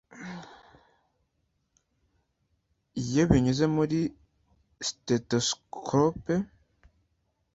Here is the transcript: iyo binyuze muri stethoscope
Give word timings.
iyo 3.01 3.23
binyuze 3.29 3.65
muri 3.75 3.99
stethoscope 4.87 6.33